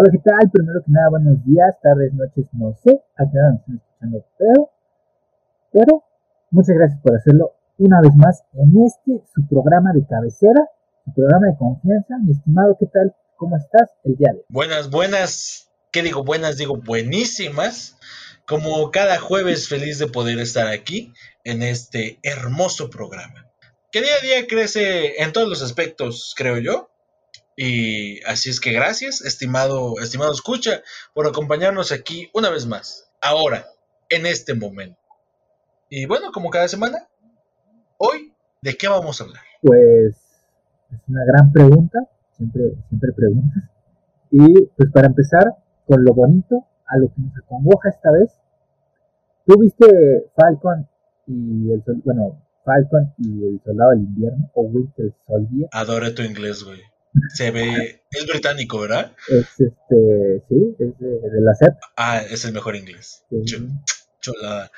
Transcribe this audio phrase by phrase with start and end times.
[0.00, 0.50] Hola, ¿qué tal?
[0.50, 4.70] Primero que nada, buenos días, tardes, noches, no sé, a qué hora nos están escuchando,
[5.70, 6.04] pero,
[6.50, 10.70] muchas gracias por hacerlo una vez más en este, su programa de cabecera,
[11.04, 12.16] su programa de confianza.
[12.24, 13.14] Mi estimado, ¿qué tal?
[13.36, 14.32] ¿Cómo estás el día?
[14.48, 16.24] Buenas, buenas, ¿qué digo?
[16.24, 17.98] Buenas, digo buenísimas.
[18.48, 21.12] Como cada jueves, feliz de poder estar aquí
[21.44, 23.52] en este hermoso programa.
[23.92, 26.89] Que día a día crece en todos los aspectos, creo yo.
[27.62, 30.80] Y así es que gracias, estimado, estimado escucha,
[31.12, 33.66] por acompañarnos aquí una vez más, ahora,
[34.08, 34.98] en este momento.
[35.90, 37.06] Y bueno, como cada semana,
[37.98, 38.32] hoy,
[38.62, 39.42] ¿de qué vamos a hablar?
[39.60, 40.16] Pues
[40.90, 41.98] es una gran pregunta,
[42.34, 43.62] siempre, siempre preguntas.
[44.30, 45.44] Y pues para empezar,
[45.86, 48.30] con lo bonito, a lo que nos acongoja esta vez,
[49.46, 50.88] ¿tú viste Falcon
[51.26, 55.68] y el, sol- bueno, Falcon y el Soldado del Invierno o Winter Soldier?
[55.72, 56.80] Adoro tu inglés, güey.
[57.34, 59.12] Se ve, es británico, ¿verdad?
[59.28, 61.74] Es este, sí, es de, de la SEP.
[61.96, 63.24] Ah, es el mejor inglés.
[64.20, 64.70] Chulada.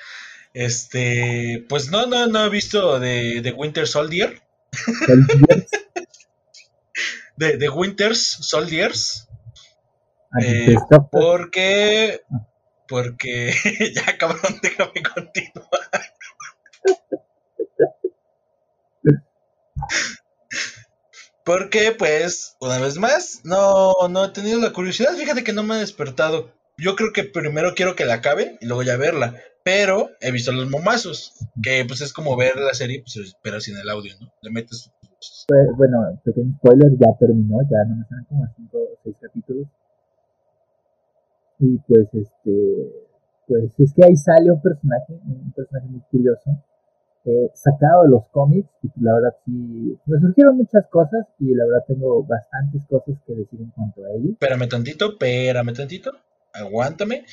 [0.55, 4.41] Este, pues no, no, no he visto de, de Winter Soldier.
[7.37, 9.27] De, de Winters Soldiers.
[10.33, 10.77] and Eh,
[11.11, 12.21] porque.
[12.89, 13.53] Porque.
[13.95, 15.63] ya, cabrón, déjame continuar.
[21.45, 25.15] Porque, pues, una vez más, no, no he tenido la curiosidad.
[25.17, 26.51] Fíjate que no me ha despertado.
[26.79, 29.35] Yo creo que primero quiero que la acaben y luego ya verla.
[29.65, 31.35] Pero he visto los momazos.
[31.63, 34.33] Que pues es como ver la serie, pues, pero sin el audio, ¿no?
[34.43, 34.91] Le metes.
[35.47, 39.67] Pues, bueno, pequeño spoiler, ya terminó, ya no me quedan como 5 o 6 capítulos.
[41.59, 42.93] Y pues este,
[43.47, 46.51] pues es que ahí sale un personaje, un personaje muy curioso,
[47.25, 51.65] eh, sacado de los cómics, y la verdad sí, me surgieron muchas cosas y la
[51.67, 54.31] verdad tengo bastantes cosas que decir en cuanto a ello.
[54.33, 56.13] Espérame tantito, espérame tantito.
[56.53, 57.25] Aguántame.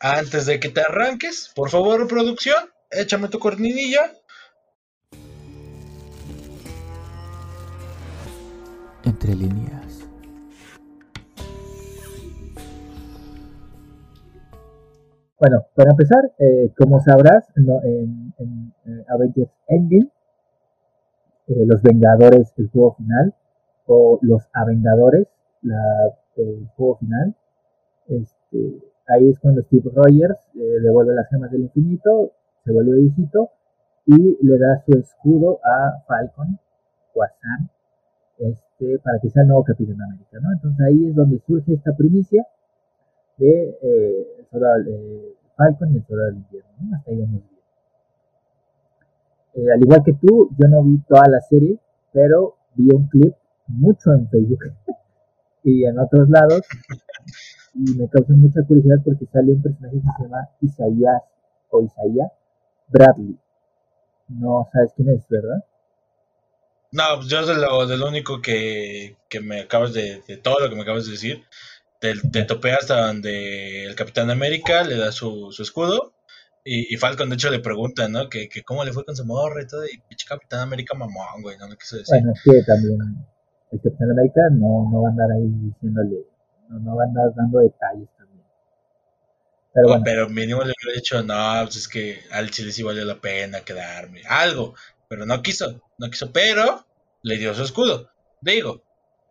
[0.00, 2.56] Antes de que te arranques, por favor, producción,
[2.90, 4.12] échame tu corninilla.
[9.04, 9.85] Entre líneas.
[15.38, 20.10] Bueno, para empezar, eh, como sabrás, no, en, eh, Avengers Endgame,
[21.48, 23.34] eh, los Vengadores, el juego final,
[23.86, 25.28] o los Avengadores,
[25.60, 25.78] la,
[26.36, 27.34] el juego final,
[28.08, 32.32] este, ahí es cuando Steve Rogers eh, devuelve las gemas del infinito,
[32.64, 33.50] se vuelve viejito
[34.06, 36.58] y le da su escudo a Falcon
[37.14, 37.68] o a Sam
[38.38, 40.52] este, para que sea el nuevo Capitán América, ¿no?
[40.52, 42.46] Entonces ahí es donde surge esta primicia
[43.36, 46.96] de eh, eh, Falcon y el soldado del invierno, ¿no?
[46.96, 47.56] Hasta ahí vamos bien.
[49.54, 51.78] Eh, al igual que tú, yo no vi toda la serie,
[52.12, 53.34] pero vi un clip
[53.68, 54.60] mucho en Facebook
[55.64, 56.62] y en otros lados
[57.74, 61.22] y me causó mucha curiosidad porque sale un personaje que se llama Isaías
[61.70, 62.32] o Isaías
[62.88, 63.38] Bradley.
[64.28, 65.64] No sabes quién es, ¿verdad?
[66.92, 70.70] No, pues yo de lo, de único que, que me acabas de, de todo lo
[70.70, 71.42] que me acabas de decir,
[72.00, 76.14] te, te topé hasta donde el Capitán América le da su, su escudo
[76.64, 78.28] y, y Falcon de hecho le pregunta, ¿no?
[78.28, 81.42] Que, que cómo le fue con su morra y todo, y pinche Capitán América mamón,
[81.42, 82.20] güey, no le quiso decir.
[82.20, 83.26] Bueno, que también
[83.70, 86.26] el Capitán América no, no va a andar ahí diciéndole,
[86.68, 88.44] no, no va a andar dando detalles también.
[89.72, 93.04] Pero bueno, pero mínimo le hubiera dicho, no, pues es que al chile sí valió
[93.04, 94.22] la pena quedarme.
[94.28, 94.74] Algo.
[95.08, 96.84] Pero no quiso, no quiso, pero
[97.22, 98.10] le dio su escudo.
[98.40, 98.82] Digo,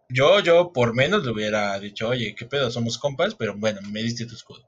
[0.10, 4.02] yo, yo por menos le hubiera dicho, oye, qué pedo, somos compas, pero bueno, me
[4.02, 4.60] diste tu escudo.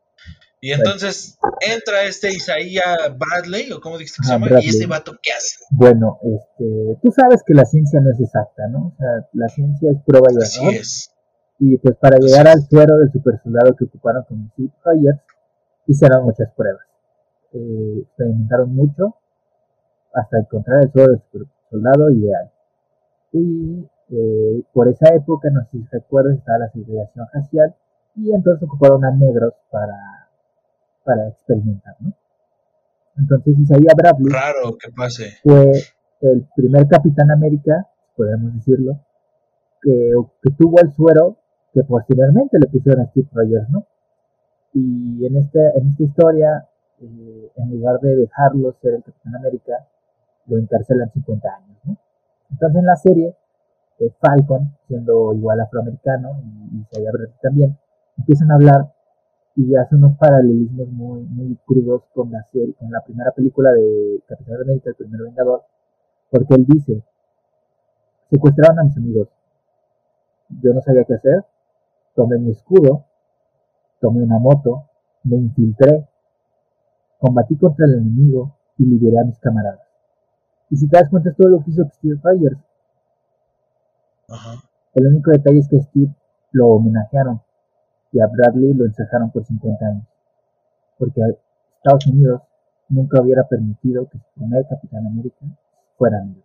[0.59, 4.65] Y entonces entra este Isaías Bradley, o como dijiste que se llama, Bradley.
[4.65, 5.63] y ese vato, ¿qué hace?
[5.69, 8.87] bueno, este, tú sabes que la ciencia no es exacta, ¿no?
[8.87, 10.73] O sea, la ciencia es prueba y Así error.
[10.73, 11.11] es.
[11.59, 12.55] Y pues para Así llegar es.
[12.55, 15.19] al suero del supersoldado que ocuparon con Steve Rogers,
[15.85, 16.83] hicieron muchas pruebas.
[17.53, 19.15] Eh, experimentaron mucho
[20.13, 22.51] hasta encontrar el suero del supersoldado ideal.
[23.33, 27.75] Y eh, por esa época, no sé si recuerdas, estaba la segregación racial
[28.15, 30.29] y entonces ocuparon a negros para,
[31.03, 32.13] para experimentar, ¿no?
[33.17, 34.31] Entonces Isaiah Bradley
[34.79, 35.37] que pase.
[35.43, 35.71] fue
[36.21, 38.99] el primer Capitán América, podemos decirlo,
[39.81, 41.37] que, que tuvo el suero
[41.73, 43.85] que posteriormente le pusieron a Steve Rogers, ¿no?
[44.73, 46.67] Y en esta, en esta historia,
[47.01, 49.87] eh, en lugar de dejarlo ser el Capitán América,
[50.47, 51.97] lo encarcelan 50 años, ¿no?
[52.51, 53.35] Entonces en la serie,
[54.19, 56.41] Falcon, siendo igual afroamericano,
[56.71, 57.77] y, Bradley también,
[58.17, 58.93] empiezan a hablar
[59.55, 64.21] y hace unos paralelismos muy, muy crudos con la serie, con la primera película de
[64.27, 65.63] Capitán América, el primer Vengador,
[66.29, 67.03] porque él dice,
[68.29, 69.29] secuestraron a mis amigos,
[70.61, 71.43] yo no sabía qué hacer,
[72.13, 73.07] tomé mi escudo
[73.99, 74.89] tomé una moto,
[75.23, 76.07] me infiltré,
[77.19, 79.81] combatí contra el enemigo y liberé a mis camaradas.
[80.69, 82.57] Y si te das cuenta es todo lo que hizo Steve Rogers.
[84.29, 84.61] Ajá.
[84.93, 86.13] El único detalle es que Steve
[86.51, 87.41] lo homenajearon
[88.11, 90.07] y a Bradley lo encerraron por 50 años.
[90.97, 91.21] Porque
[91.77, 92.41] Estados Unidos
[92.89, 95.45] nunca hubiera permitido que su primer Capitán América
[95.97, 96.41] fuera negro.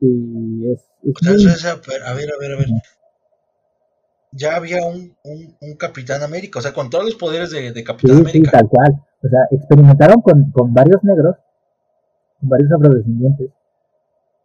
[0.00, 2.68] Y es, es muy- a ver, a ver, a ver.
[4.32, 7.84] Ya había un, un, un Capitán América, o sea, con todos los poderes de, de
[7.84, 8.50] Capitán Sí, sí, América.
[8.52, 9.04] tal cual.
[9.22, 11.36] O sea, experimentaron con, con varios negros,
[12.38, 13.50] con varios afrodescendientes,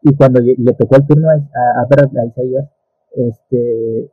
[0.10, 2.68] y cuando le tocó el turno a, a, a Isaías,
[3.16, 4.12] este,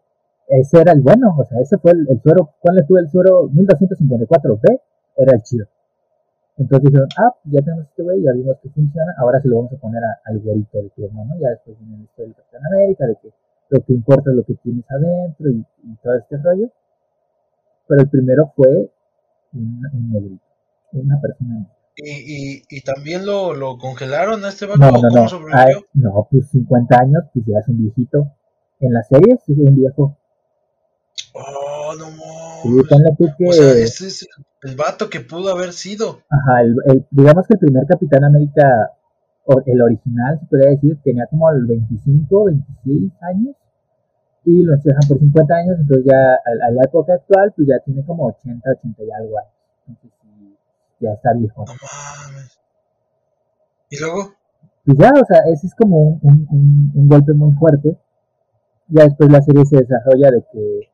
[0.49, 3.09] ese era el bueno, o sea, ese fue el, el suero, ¿cuál le tuvo el
[3.09, 4.81] suero 1254B?
[5.17, 5.67] Era el chido.
[6.59, 9.57] Entonces dijeron, ah, pues ya tenemos este güey, ya vimos que funciona, ahora se lo
[9.57, 11.35] vamos a poner a- al güerito de turno, ¿no?
[11.41, 13.29] Ya después viene el historia del Capitán América, de que
[13.71, 16.69] lo que importa es lo que tienes adentro y, y todo este rollo.
[17.89, 18.91] Pero el primero fue
[19.55, 20.45] un, un negrito,
[20.93, 21.75] una persona negra.
[21.97, 24.81] Y, y, y también lo, lo congelaron a este vato.
[24.81, 25.29] No, ¿o no, ¿Cómo no.
[25.29, 25.87] sobrevivió?
[25.95, 28.31] No, pues 50 años, pues ya es un viejito.
[28.81, 30.17] En las series es un viejo.
[31.35, 32.11] Oh, no
[32.63, 33.17] Sí, mames.
[33.19, 34.27] tú que, O sea, este es
[34.63, 36.23] el vato que pudo haber sido.
[36.31, 38.91] ajá, el, el- digamos que el primer Capitán América,
[39.67, 43.57] el original, se podría decir, tenía como el 25, 26 años.
[44.45, 47.79] Y lo encierran por 50 años, entonces ya a, a la época actual, pues ya
[47.85, 49.53] tiene como 80, 80 y algo años.
[49.89, 50.22] Entonces sí,
[51.03, 51.65] ya está viejo.
[51.67, 52.59] No mames.
[53.91, 54.33] Y luego,
[54.87, 56.47] pues ya, o sea, ese es como un,
[56.95, 57.99] un- golpe muy fuerte.
[58.89, 60.89] Ya después la serie se desarrolla de que,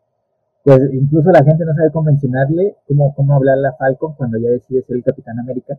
[0.65, 4.51] pues incluso la gente no sabe cómo mencionarle, cómo, cómo hablarle a Falcon cuando ya
[4.51, 5.79] decide ser el Capitán América.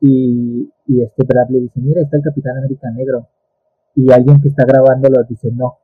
[0.00, 3.28] Y, y este Bradley dice, mira, está el Capitán América negro.
[3.94, 5.78] Y alguien que está grabándolo dice, no,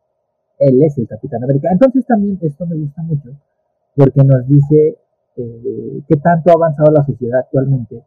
[0.58, 1.68] él es el Capitán América.
[1.72, 3.30] Entonces también esto me gusta mucho,
[3.96, 4.98] porque nos dice
[5.36, 8.02] eh, qué tanto ha avanzado la sociedad actualmente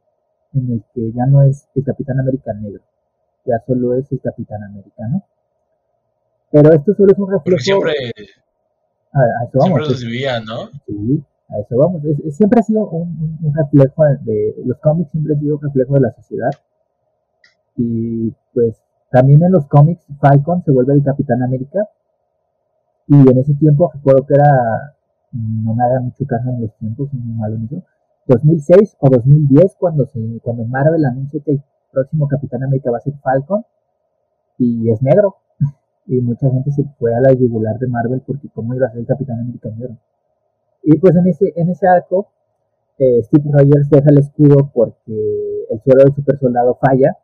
[0.54, 2.82] en el que ya no es el Capitán América negro,
[3.46, 5.24] ya solo es el Capitán americano.
[6.52, 7.60] Pero esto solo es un reflejo.
[7.60, 7.94] siempre,
[9.12, 9.80] a, a eso siempre vamos.
[9.90, 10.70] los es- vivían, ¿no?
[10.88, 12.04] sí, a eso vamos.
[12.06, 14.56] Es- es- siempre ha sido un, reflejo de.
[14.66, 16.52] Los cómics siempre han sido un reflejo de la sociedad.
[17.78, 18.82] Y pues
[19.12, 21.90] también en los cómics, Falcon se vuelve el Capitán América.
[23.08, 24.95] Y en ese tiempo, recuerdo que era.
[25.36, 27.84] No me hagan mucho caso en los tiempos, soy muy malo en eso.
[28.28, 33.02] 2006 o 2010, cuando, se, cuando Marvel anuncia que el próximo Capitán América va a
[33.02, 33.66] ser Falcon.
[34.58, 35.36] Y es negro.
[36.08, 39.00] Y mucha gente se fue a la yugular de Marvel porque cómo iba a ser
[39.00, 39.98] el Capitán América negro.
[40.84, 42.28] Y pues en ese, en ese arco,
[43.00, 47.18] eh, Steve Rogers deja el escudo porque el suero del super soldado falla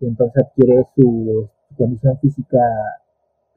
[0.00, 2.58] y entonces adquiere su, condición física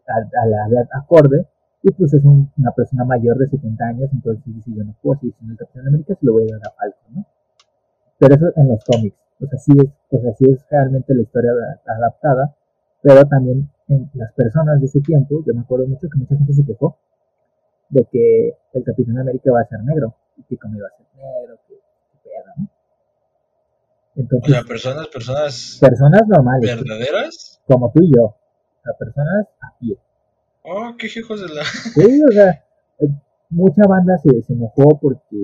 [0.07, 1.47] a, a la edad acorde
[1.83, 5.19] y pues es un- una persona mayor de 70 años, entonces dice yo no puedo
[5.19, 7.25] seguir siendo el Capitán América, se lo voy a dar a Falcon, ¿no?
[8.19, 11.21] Pero eso en los cómics, o sea, sí es, o sea, sí es realmente la
[11.21, 12.55] historia da- adaptada,
[13.01, 16.53] pero también en las personas de ese tiempo, yo me acuerdo mucho que mucha gente
[16.53, 16.97] se quejó
[17.89, 21.05] de que el Capitán América va a ser negro, y que como iba a ser
[21.15, 22.65] negro, que, que pedo, ¿no?
[22.65, 27.61] O Entonces, sea, personas, personas personas normales, verdaderas.
[27.67, 28.35] como tú y yo, o
[28.83, 29.97] sea, personas a pie.
[30.67, 30.93] Oh.
[31.95, 32.63] Sí, o sea,
[32.99, 33.07] eh,
[33.49, 35.37] mucha banda se, se enojó porque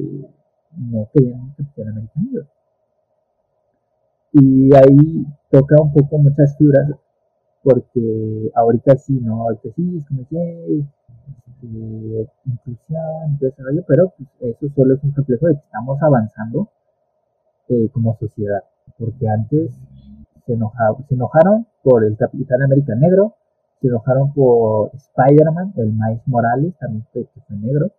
[0.78, 2.48] no querían un Capitán América.
[4.34, 6.90] Y ahí toca un poco muchas fibras,
[7.64, 9.44] porque ahorita sí, ¿no?
[9.44, 14.96] Ahorita sí, es como que este, inclusión y todo ese rollo, pero pues, eso solo
[14.96, 16.70] es un reflejo de que estamos avanzando
[17.70, 18.64] eh, como sociedad,
[18.98, 19.72] porque antes
[20.46, 23.36] se, enoja- se enojaron por el Capitán América negro,
[23.84, 27.92] se enojaron por Spider-Man, el Miles Morales también fue, que fue negro.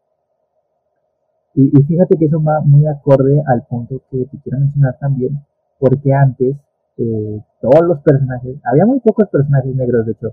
[1.55, 5.45] Y, y fíjate que eso va muy acorde al punto que te quiero mencionar también,
[5.79, 6.57] porque antes
[6.97, 10.29] eh, todos los personajes, había muy pocos personajes negros de hecho,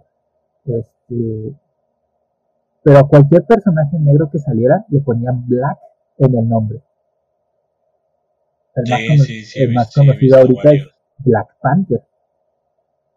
[0.66, 1.54] este,
[2.82, 5.80] pero a cualquier personaje negro que saliera le ponían Black
[6.18, 6.82] en el nombre.
[8.76, 10.88] El más, sí, sí, el conocido ahorita es.
[11.18, 12.04] Black Panther.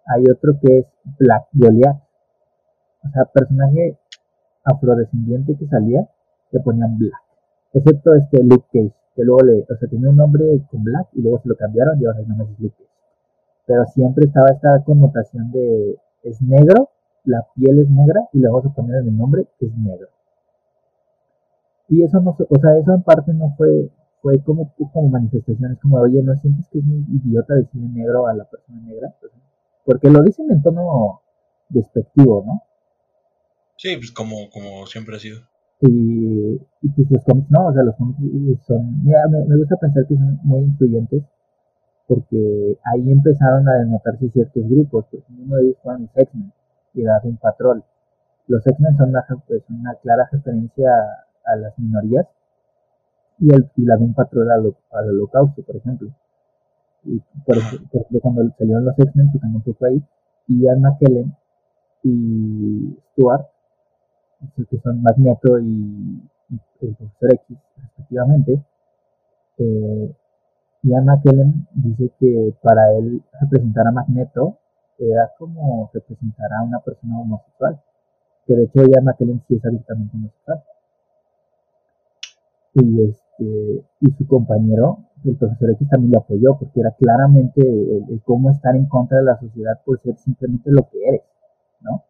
[0.07, 0.87] Hay otro que es
[1.19, 2.04] Black Goliath.
[3.05, 3.99] O sea, personaje
[4.65, 6.09] afrodescendiente que salía,
[6.51, 7.21] le ponían Black.
[7.73, 11.23] Excepto este Luke Cage, que luego le, o sea, tenía un nombre con Black y
[11.23, 12.91] luego se lo cambiaron y ahora el nombre es Luke Cage.
[13.67, 16.91] Pero siempre estaba esta connotación de es negro,
[17.25, 20.09] la piel es negra y le vamos a poner en el nombre es negro.
[21.89, 23.91] Y eso no, o sea, eso en parte no fue,
[24.23, 28.35] fue como, como manifestaciones como, oye, ¿no sientes que es muy idiota decirle negro a
[28.35, 29.15] la persona negra?
[29.21, 29.31] Sea,
[29.85, 31.21] porque lo dicen en tono
[31.69, 32.63] despectivo, ¿no?
[33.77, 35.41] Sí, pues como, como siempre ha sido.
[35.81, 39.77] Y, y pues los cómics no, o sea, los cómics son, mira, me, me gusta
[39.77, 41.23] pensar que son muy influyentes
[42.07, 46.53] porque ahí empezaron a denotarse ciertos grupos, pues uno de ellos fueron los X-Men
[46.95, 47.83] y la un Patrol.
[48.47, 52.27] Los X-Men son una, pues, una clara referencia a, a las minorías
[53.39, 56.11] y, el, y la un Patrol al, al holocausto, por ejemplo.
[57.05, 57.57] Y por,
[57.91, 60.03] por ejemplo, cuando salieron los X-Men, tocando un poco ahí,
[60.49, 61.35] y Ian McKellen
[62.03, 63.47] y Stuart,
[64.69, 66.23] que son Magneto y,
[66.81, 68.63] el Profesor X, respectivamente,
[69.59, 70.15] eh,
[70.83, 74.59] Ian McKellen dice que para él representar a Magneto
[74.99, 77.81] era como representar a una persona homosexual,
[78.47, 80.63] que de hecho Ian McKellen sí es abiertamente homosexual.
[82.75, 88.05] Y este y su compañero, el profesor X también lo apoyó, porque era claramente el,
[88.11, 91.23] el cómo estar en contra de la sociedad por ser simplemente lo que eres,
[91.81, 92.05] ¿no?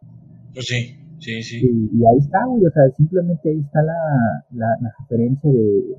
[0.53, 1.04] Pues sí,
[1.67, 5.97] Y, ahí está, güey, o sea, simplemente ahí está la, la, la referencia de,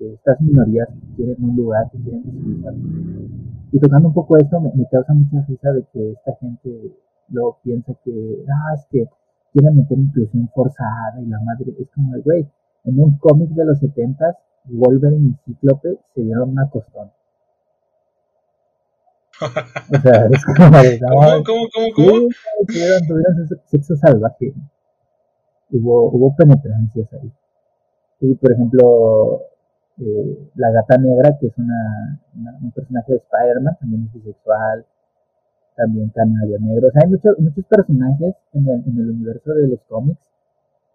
[0.00, 2.80] de estas minorías que quieren un lugar, que quieren visibilizarse.
[3.72, 6.92] Y tocando un poco esto, me, me causa mucha risa de que esta gente
[7.28, 9.08] luego piensa que, no, es que
[9.52, 12.46] quieren meter inclusión forzada y la madre, es como, güey,
[12.84, 14.36] en un cómic de los 70
[14.68, 17.10] Wolverine y Cíclope se dieron una costón.
[19.40, 20.56] O sea, es como
[21.08, 22.12] ¿Cómo, cómo, cómo, cómo?
[22.30, 24.54] Sí, tuvieron, tuvieron sexo, salvaje.
[25.70, 27.30] Hubo, hubo penetrancias ahí.
[28.20, 29.42] Y por ejemplo,
[30.00, 34.86] eh, la gata negra, que es una, una- un personaje de Spider-Man, también es bisexual,
[35.76, 36.88] también Canario Negro.
[36.88, 40.20] O sea, hay muchos, muchos personajes en el, en el universo de los cómics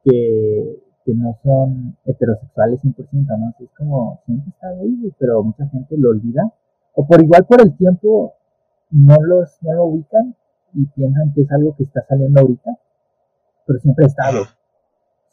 [0.06, 3.54] que, que no son heterosexuales 100%, ¿no?
[3.60, 6.52] Es como, siempre está ahí, pero mucha gente lo olvida.
[6.94, 8.36] O por igual por el tiempo
[8.92, 10.36] no los no lo ubican
[10.74, 12.72] y piensan que es algo que está saliendo ahorita,
[13.66, 14.58] pero siempre ha estado, Ajá.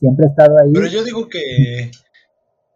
[0.01, 0.73] siempre ha estado ahí.
[0.73, 1.91] Pero yo digo que,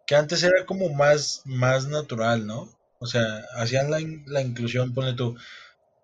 [0.07, 2.69] que antes era como más, más natural, ¿no?
[2.99, 5.37] O sea, hacían la, la inclusión, ponle tú.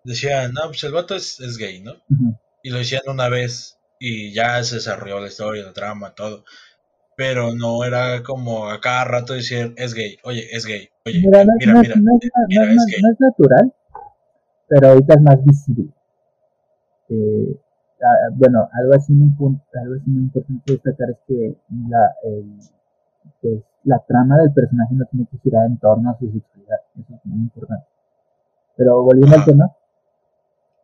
[0.03, 1.93] Decían, no, pues el vato es, es gay, ¿no?
[2.63, 6.43] Y lo decían una vez y ya se desarrolló la historia, la trama, todo.
[7.19, 11.43] Pero no era como a cada rato decir, es gay, oye, es gay, oye, Mira,
[11.43, 13.01] no, mira, no- mira, no es, mira, no- es no- gay.
[13.03, 13.73] no es natural,
[14.69, 15.89] pero ahorita es más visible.
[17.09, 17.59] Eh,
[18.01, 21.57] ah, bueno, algo así, muy algo así muy importante destacar es que
[21.89, 22.57] la, el-
[23.41, 26.77] pues, la trama del personaje no tiene que girar en torno a su sexualidad.
[27.01, 27.85] Eso es muy importante.
[28.77, 29.65] Pero volviendo al tema,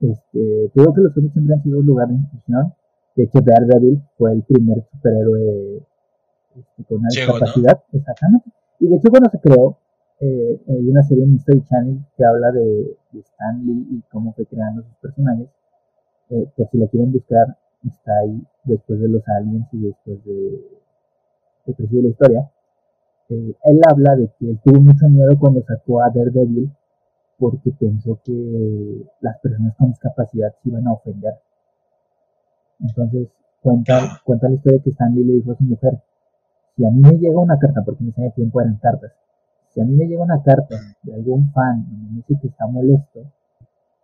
[0.01, 2.74] este, te digo que los cómics siempre han sido un lugar de inclusión.
[3.15, 5.82] De hecho, Daredevil fue el primer superhéroe
[6.58, 7.16] este, con una ¿no?
[7.16, 7.84] discapacidad.
[7.92, 8.50] Exactamente.
[8.80, 9.78] Y de hecho, cuando se creó,
[10.20, 14.34] eh, hay una serie en History Channel que habla de, de Stan Lee y cómo
[14.34, 15.48] fue creando sus personajes.
[16.30, 20.62] Eh, por si la quieren buscar, está ahí después de los aliens y después de,
[21.66, 22.52] después de la historia.
[23.30, 26.72] Eh, él habla de que él tuvo mucho miedo cuando sacó a Daredevil
[27.38, 31.34] porque pensó que las personas con discapacidad se iban a ofender.
[32.80, 33.28] Entonces
[33.62, 34.22] cuenta, Ah.
[34.24, 36.00] cuenta la historia que Stan Lee le dijo a su mujer,
[36.75, 39.12] si a mí me llega una carta, porque en ese tiempo eran cartas,
[39.74, 42.67] si a mí me llega una carta de algún fan donde me dice que está
[42.67, 43.22] molesto,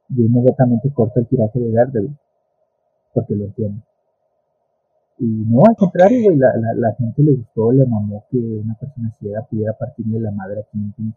[0.10, 2.18] yo inmediatamente corto el tiraje de Daredevil,
[3.14, 3.82] porque lo entiendo.
[5.20, 8.76] Y no, al contrario, güey, la, la, la gente le gustó, le mamó que una
[8.76, 11.14] persona ciega pudiera partirle la madre a Kingpin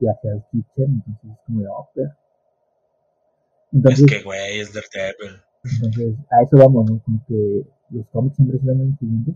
[0.00, 2.10] y a Hell's Kitchen, entonces es como de, oh, pero.
[3.72, 5.40] Entonces, Es que, güey, es Daredevil.
[5.64, 6.98] entonces, a eso vamos, ¿no?
[7.04, 9.34] Como que los cómics siempre han sido muy influyentes.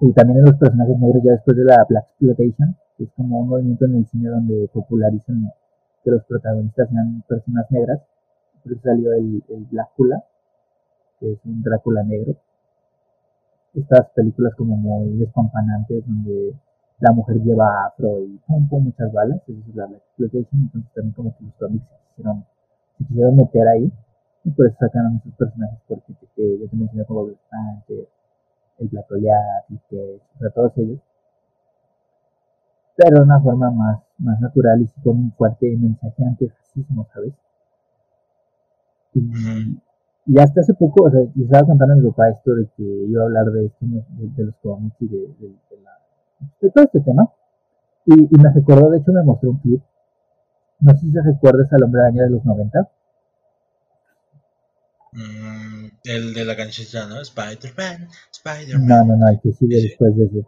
[0.00, 3.40] Y también en los personajes negros ya después de la Black Exploitation, que es como
[3.40, 5.52] un movimiento en el cine donde popularizan
[6.02, 8.00] que los protagonistas sean personas negras.
[8.62, 10.24] Por eso salió el, el Blácula,
[11.18, 12.34] que es un Drácula negro.
[13.74, 16.54] Estas películas como muy despampanantes donde
[17.00, 20.92] la mujer lleva afro y pum pum muchas balas, eso es la Black Exploitation, entonces
[20.94, 22.44] también como que los cómics se quisieron,
[22.98, 23.92] se quisieron meter ahí
[24.44, 28.08] y por eso sacaron esos personajes porque que ya te mencioné como Black Panther,
[28.80, 31.00] el Black Goliath, el Cage, o sea, todos ellos.
[32.96, 37.34] Pero de una forma más, más natural y con un fuerte mensaje antirracismo, ¿sabes?
[39.14, 39.20] Y,
[40.26, 42.82] y hasta hace poco, o sea, yo estaba contando a mi papá esto de que
[42.82, 45.54] iba a hablar de esto, de, los cómics y de, de,
[46.60, 47.30] de todo este tema.
[48.06, 49.82] Y, me recordó, de hecho me mostró un clip.
[50.80, 52.90] No sé si se recuerdas al hombre araña de los 90.
[55.12, 55.49] Mm,
[56.04, 57.20] el de la canchita, ¿no?
[57.20, 58.86] Spider-Man, Spider-Man.
[58.86, 59.88] No, no, no, el que sigue Sí.
[59.88, 60.46] después de ese.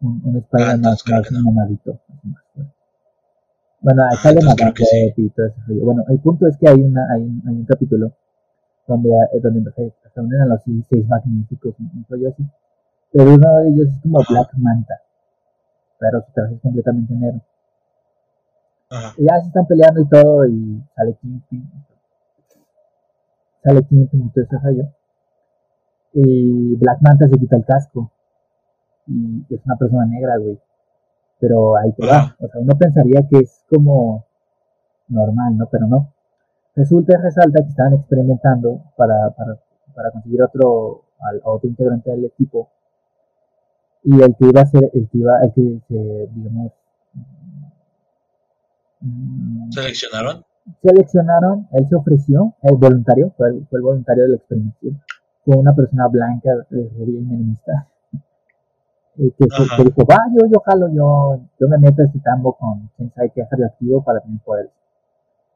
[0.00, 1.42] Un, un Spider-Man Ah, más, más no.
[1.50, 2.00] mamadito.
[3.80, 5.12] Bueno, ahí Ah, sale Madame sí.
[5.16, 5.84] Y todo ese rollo.
[5.84, 8.12] Bueno, el punto es que hay, una, hay, un, hay un capítulo
[8.86, 12.42] donde, eh, donde se reúnen a los seis magníficos, un rollo así.
[13.12, 14.94] Pero uno de ellos es como Black Manta,
[15.98, 17.40] pero su traje es completamente negro.
[18.90, 19.14] Ajá.
[19.18, 21.70] Y ya se están peleando y todo, y sale Kingpin.
[23.64, 24.84] Sale y todo ese rollo.
[26.12, 28.12] Y Black Manta se quita el casco.
[29.06, 30.58] Y es una persona negra, güey.
[31.40, 32.36] Pero ahí te va.
[32.38, 34.24] O sea, uno pensaría que es como
[35.08, 35.66] normal, ¿no?
[35.70, 36.12] Pero no.
[36.76, 39.58] Resulta y resalta que estaban experimentando para, para,
[39.94, 42.68] para conseguir otro, al- otro integrante del equipo.
[44.02, 46.72] Y el que iba a ser, el que iba, el que se, digamos,
[49.70, 50.44] ¿Seleccionaron?
[50.82, 55.00] Seleccionaron, él se ofreció, el voluntario, fue el, fue el voluntario de la experimentación,
[55.44, 57.88] fue una persona blanca, eh, rubia y menemista,
[59.18, 62.18] eh, que, que- que dijo, va, yo, yo jalo, yo, yo me meto a este
[62.20, 64.72] tambo con quién sabe qué radioactivo para tener poderes.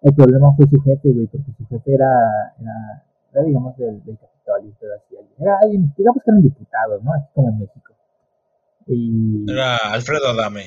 [0.03, 4.17] El problema fue su jefe, güey, porque su jefe era, era, era, digamos, del, del
[4.17, 5.17] Capitolio, así.
[5.39, 7.15] Era alguien, digamos que era un diputado, ¿no?
[7.15, 7.93] Aquí como en México.
[8.87, 9.51] Y...
[9.51, 10.63] Era Alfredo Adame.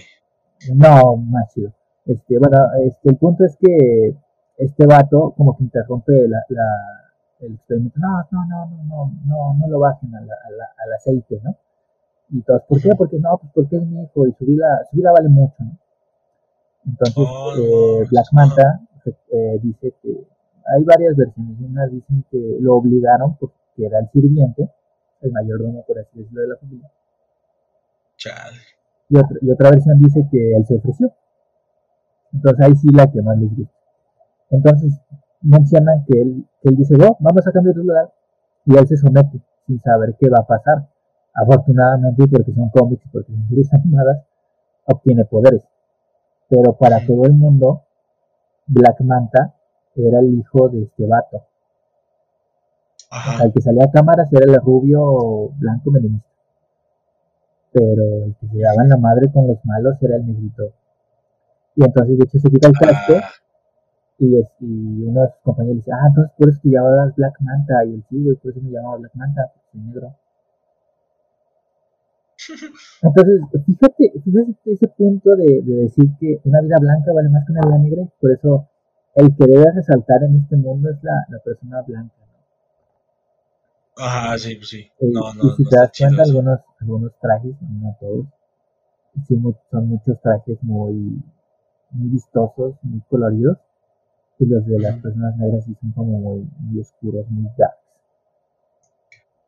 [0.76, 1.72] No, más chido.
[2.06, 4.16] Este, bueno, este, el punto es que
[4.58, 6.68] este vato como que interrumpe la, la,
[7.42, 8.00] el experimento.
[8.00, 11.56] No, no, no, no, no, no, no lo bajen a la- a al aceite, ¿no?
[12.30, 12.90] Y todos, ¿por qué?
[12.98, 15.78] Porque no, pues porque es mi hijo y su vida, su vida vale mucho, ¿no?
[16.86, 18.08] Entonces, Oh, eh.
[18.10, 20.10] Black Manta eh, dice que
[20.66, 21.58] hay varias versiones.
[21.60, 24.70] Unas dicen que lo obligaron porque era el sirviente,
[25.22, 26.92] el mayordomo, por así decirlo, de la familia.
[28.18, 28.58] Chale.
[29.10, 31.14] Y otra, y otra versión dice que él se ofreció.
[32.34, 33.74] Entonces ahí sí la que más les gusta.
[34.52, 35.00] Entonces
[35.42, 38.14] mencionan que él, que él dice, oh, vamos a cambiar de lugar.
[38.66, 40.88] Y él se somete sin saber qué va a pasar.
[41.34, 44.24] Afortunadamente, porque son cómics y porque son series animadas,
[44.86, 45.64] obtiene poderes.
[46.50, 47.84] Pero para todo el mundo,
[48.68, 49.56] Black Manta
[49.96, 51.38] era el hijo de este vato.
[51.38, 53.44] O sea, Ajá.
[53.46, 56.28] el que salía a cámaras era el rubio blanco menemista.
[57.74, 60.74] Pero el que se daba en la madre con los malos era el negrito.
[61.76, 63.30] Y entonces, de hecho, se quita el casco Ah,
[64.22, 67.36] y, es, y uno de sus compañeros dice, ah, entonces por eso te llamabas Black
[67.42, 67.86] Manta.
[67.86, 70.16] Y él, sí, güey, por eso me llamaba Black Manta, porque soy negro.
[73.02, 77.52] Entonces, fíjate, fíjate ese punto de, de decir que una vida blanca vale más que
[77.54, 78.02] una vida negra.
[78.04, 78.68] y Por eso,
[79.16, 82.16] el que debe resaltar en este mundo es la, la persona blanca.
[82.20, 84.04] ¿no?
[84.04, 84.92] Ajá, sí, pues sí.
[85.00, 88.26] Eh, No, no, y si te das cuenta, algunos, algunos trajes, no todos,
[89.28, 91.24] sí, son muchos trajes muy,
[91.92, 93.58] muy vistosos, muy coloridos,
[94.42, 97.78] y los de las personas negras sí son como muy, muy oscuros, muy darks.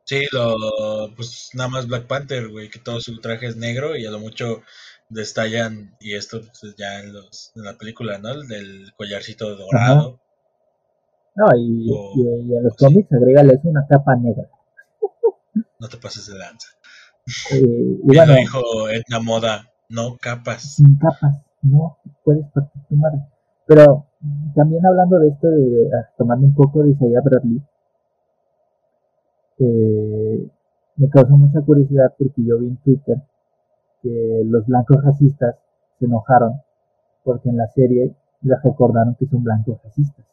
[0.05, 0.55] Sí, lo,
[1.15, 4.19] pues nada más Black Panther, güey, que todo su traje es negro y a lo
[4.19, 4.61] mucho
[5.09, 8.31] destallan, y esto pues, ya en, los, en la película, ¿no?
[8.31, 10.19] El del collarcito dorado.
[11.35, 12.85] No, y, O- y- y en los sí.
[12.85, 14.43] cómics agrégale eso una capa negra.
[15.79, 16.67] No te pases de lanza.
[17.51, 20.75] Eh, y Bien bueno, lo dijo Edna Moda, no capas.
[20.75, 23.19] sin capas, no puedes partir tu madre.
[23.65, 24.07] Pero
[24.55, 27.61] también hablando de esto, de, ah, tomando un poco de Isaiah Bradley,
[29.59, 30.49] eh,
[30.95, 33.17] me causó mucha curiosidad porque yo vi en Twitter
[34.01, 35.55] que los blancos racistas
[35.99, 36.61] se enojaron
[37.23, 40.25] porque en la serie les recordaron que son blancos racistas.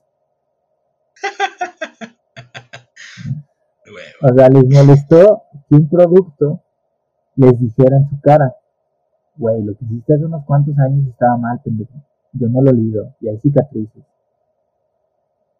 [4.23, 6.63] O sea, les molestó que un producto
[7.37, 8.55] les dijera en su cara,
[9.37, 11.95] güey, lo que hiciste hace unos cuantos años estaba mal, pendejo.
[12.33, 14.03] Yo no lo olvido, y hay cicatrices.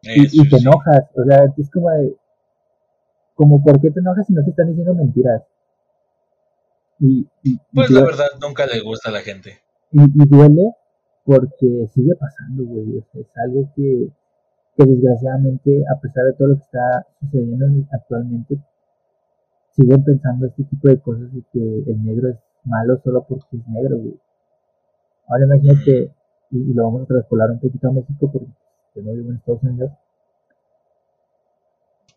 [0.03, 0.63] Y, eso y te sí.
[0.67, 2.17] enojas, o sea, es como de,
[3.35, 5.43] como, ¿por qué te enojas si no te están diciendo mentiras?
[6.99, 7.27] Y,
[7.75, 9.61] Pues la verdad nunca le gusta a la gente.
[9.93, 10.75] y, duele
[11.25, 12.99] porque sigue pasando, güey.
[12.99, 14.09] O sea, es algo que,
[14.77, 18.59] que desgraciadamente, a pesar de todo lo que está sucediendo en- actualmente,
[19.71, 23.67] siguen pensando este tipo de cosas de que el negro es malo solo porque es
[23.69, 24.19] negro, güey.
[25.29, 26.13] Ahora imagínate,
[26.51, 28.49] y, y lo vamos a traspolar un poquito a México porque
[28.95, 29.93] yo no vivo en Estados Unidos,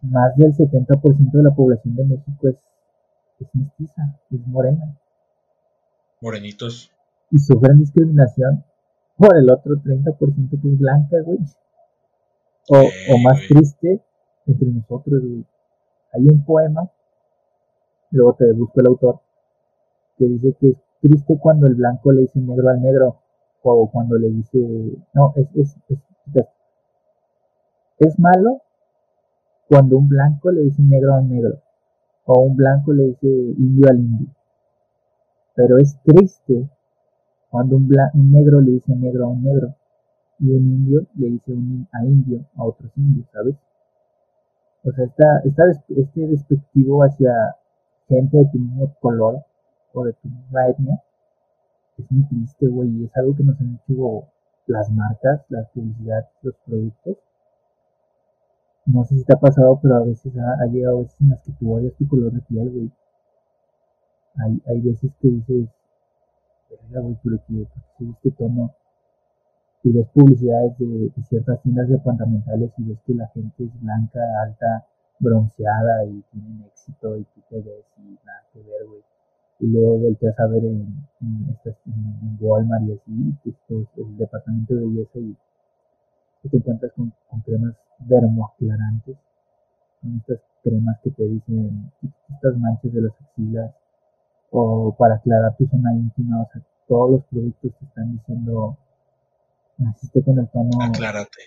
[0.02, 2.56] más del 70% de la población de México es,
[3.39, 4.98] es mestiza, es morena
[6.22, 6.91] Morenitos.
[7.32, 8.63] y sufren discriminación
[9.17, 11.39] por el otro 30% que es blanca, güey.
[12.69, 13.48] O, o más güey.
[13.50, 14.02] triste,
[14.46, 15.46] entre nosotros, güey.
[16.13, 16.89] Hay un poema,
[18.12, 19.19] luego te busco el autor,
[20.17, 23.22] que dice que es triste cuando el blanco le dice negro al negro,
[23.71, 24.60] o cuando le dice,
[25.13, 25.99] no, es, es, es,
[27.99, 28.62] es, malo
[29.67, 31.60] cuando un blanco le dice negro a un negro,
[32.26, 34.28] o un blanco le dice indio al indio.
[35.56, 36.69] Pero es triste
[37.49, 39.76] cuando un, bla- un negro le dice negro a un negro
[40.39, 43.56] y un indio le dice un a indio a otros indios, ¿sabes?
[44.84, 47.32] O sea, está, está des- este despectivo hacia
[48.08, 49.43] gente de tu mismo color
[49.93, 51.02] o de tu misma etnia,
[52.03, 54.27] es muy triste, güey, y es algo que nos han hecho
[54.67, 57.17] las marcas, la publicidad, los productos.
[58.85, 61.53] No sé si te ha pasado, pero a veces ha, llegado veces en las que
[61.53, 62.91] tú odias tu color de piel, güey.
[64.35, 65.69] Hay, hay veces que dices,
[66.69, 67.67] verga, güey, pero que,
[68.09, 68.73] este tono
[69.83, 74.87] y ves publicidades de, ciertas tiendas departamentales y ves que la gente es blanca, alta,
[75.19, 79.12] bronceada y tienen éxito y tú te ves y nada que ver, güey.
[79.59, 84.75] Y luego volteas a ver en, en, estas, en, Walmart y así, esto el departamento
[84.75, 85.37] de belleza y,
[86.49, 89.15] te encuentras con, con cremas dermoaclarantes,
[90.01, 91.91] con estas cremas que te dicen
[92.29, 93.71] estas manchas de las axilas
[94.51, 98.77] o para aclarar tu zona íntima, o sea, todos los productos te están diciendo
[99.77, 100.69] naciste con el tono.
[100.81, 101.39] Aclárate.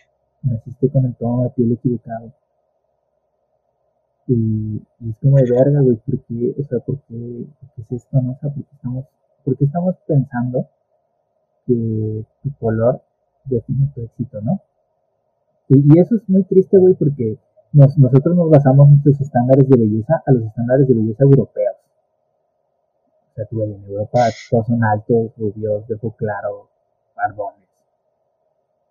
[0.42, 2.32] Naciste con el tono de piel equivocado.
[4.28, 6.54] Y, y es como de verga, güey, ¿por qué?
[6.58, 7.46] O sea, ¿por qué,
[7.78, 8.32] es esto, no?
[8.32, 9.04] O sea, ¿por qué estamos,
[9.44, 10.68] por estamos pensando
[11.66, 13.02] que tu color
[13.44, 14.60] define tu éxito, ¿no?
[15.68, 17.38] Y, eso es muy triste, güey, porque
[17.72, 21.76] nos, nosotros nos basamos nuestros estándares de belleza a los estándares de belleza europeos.
[23.30, 26.68] O sea, güey, en Europa todos son altos, rubios, de ojo claro,
[27.14, 27.66] barbones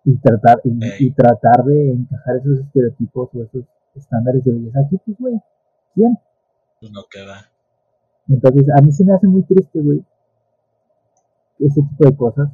[0.06, 3.64] y tratar, y, tratar de encajar esos estereotipos o esos
[3.96, 5.40] estándares de belleza aquí, pues, güey,
[5.94, 6.18] ¿quién?
[6.80, 7.50] Pues no queda.
[8.28, 10.04] Entonces, a mí se me hace muy triste, güey,
[11.58, 12.48] ese tipo de cosas,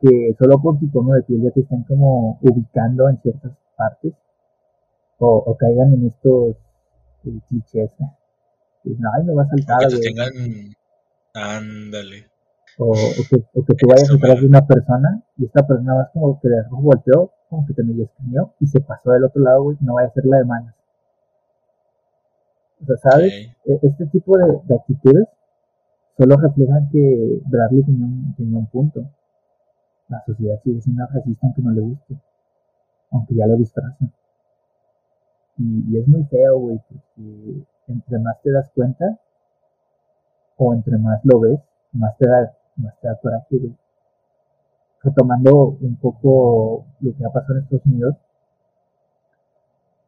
[0.00, 4.12] que solo por tu tono de piel ya te estén como ubicando en ciertas partes,
[5.18, 6.56] o, o caigan en estos
[7.24, 7.92] eh, clichés,
[8.82, 10.00] que dicen, ay, me va a saltar, güey.
[10.00, 10.32] tengan,
[11.34, 12.33] ándale
[12.78, 12.92] o,
[13.28, 16.48] que, o que tú vayas detrás de una persona y esta persona más como que
[16.48, 19.94] de volteó, como que te medio escaneó y se pasó del otro lado, güey, no
[19.94, 20.74] vaya a ser la de manos.
[22.82, 23.32] O sea, ¿sabes?
[23.64, 25.28] E, este tipo de, actitudes
[26.18, 29.04] solo reflejan que Bradley tenía un, tenía un punto.
[30.08, 32.16] La sociedad sigue siendo racista aunque no le guste,
[33.10, 34.12] aunque ya lo disfrazan.
[35.58, 39.18] Y, y es muy feo, güey, porque entre más te das cuenta
[40.56, 41.60] o entre más lo ves,
[41.92, 43.76] más te da da coraje, güey.
[45.02, 48.16] Retomando un poco lo que ha pasado en Estados Unidos,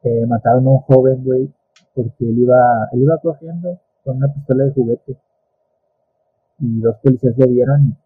[0.02, 1.52] eh, mataron a un joven, güey,
[1.94, 5.16] porque él iba, él iba corriendo con una pistola de juguete.
[6.60, 7.96] Y dos policías lo vieron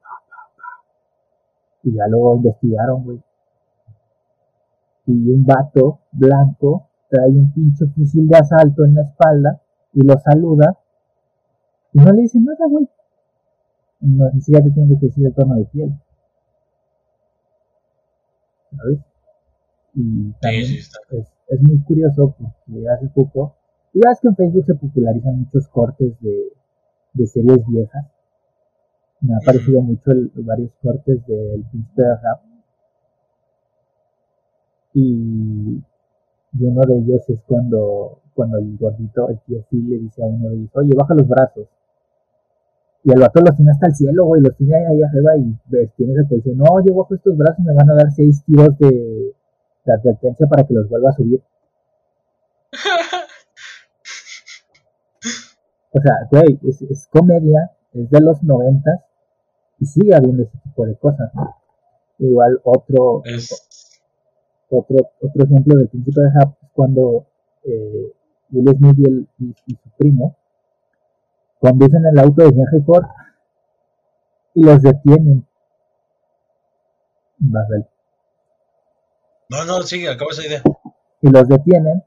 [1.85, 3.23] y, y ya lo investigaron, güey.
[5.07, 9.61] Y un vato blanco trae un pinche fusil de asalto en la espalda
[9.93, 10.79] y lo saluda
[11.93, 12.89] y no le dice nada, güey
[14.01, 15.93] no, ni siquiera te tengo que decir el tono de piel.
[18.77, 18.99] ¿Sabes?
[19.95, 20.93] Y también es,
[21.49, 23.57] es, muy curioso porque hace poco,
[23.93, 26.53] ya es que en Facebook se popularizan muchos cortes de,
[27.15, 28.07] de series viejas.
[29.21, 32.41] Me ha parecido mucho el, varios cortes del Príncipe de Rap.
[34.95, 35.83] Y,
[36.53, 40.27] y uno de ellos es cuando, cuando el gordito, el tío Phil, le dice a
[40.27, 41.69] uno de ellos, oye, baja los brazos.
[43.03, 45.91] Y el vato los tiene hasta el cielo, güey, los tiene ahí arriba y ves,
[45.97, 48.77] tienes el policía, no, yo bajo estos brazos y me van a dar seis tiros
[48.79, 49.35] de,
[49.87, 51.43] advertencia para que los vuelva a subir.
[55.93, 59.01] o sea, güey, es, comedia, es de los noventas
[59.81, 61.33] y sigue habiendo ese tipo de cosas.
[62.19, 63.25] Igual otro,
[64.69, 67.27] otro, otro ejemplo del principio de Hap es cuando
[67.65, 68.13] eh,
[68.53, 70.37] Will Smith y su primo
[71.61, 73.05] conducen el auto de Henry Ford
[74.55, 75.47] y los detienen.
[79.49, 80.63] No, no, sigue, acaba esa idea.
[81.23, 82.03] Y los detienen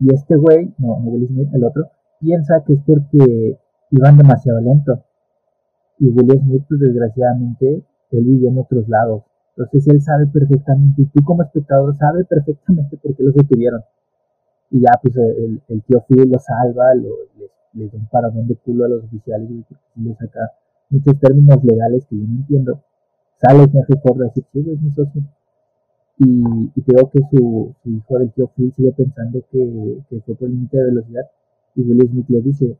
[0.00, 3.58] y este güey, no, no Will Smith, el otro, piensa que es porque
[3.90, 5.04] iban demasiado lento.
[5.98, 9.24] Y Will Smith, pues desgraciadamente, él vive en otros lados.
[9.56, 13.82] Entonces él sabe perfectamente, y tú como espectador sabe perfectamente por qué los detuvieron.
[14.70, 18.46] Y ya, pues el, el tío Phil lo salva, lo, les les da un paradón
[18.46, 20.52] de culo a los oficiales, y porque les saca
[20.90, 22.82] muchos términos legales que yo no entiendo.
[23.36, 25.22] Sale Henry Ford a decir, sí, güey, es mi socio.
[26.18, 30.34] Y, y creo que su, su, hijo del tío Phil sigue pensando que, que fue
[30.34, 31.22] por límite de velocidad.
[31.74, 32.76] Y Will Smith le dice,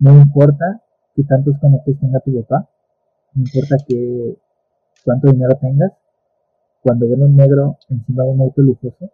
[0.00, 0.82] no importa
[1.14, 2.68] que tantos conectes tenga tu papá,
[3.34, 4.36] no importa que
[5.04, 5.92] cuánto dinero tengas,
[6.82, 9.10] cuando ven un negro encima de un auto lujoso,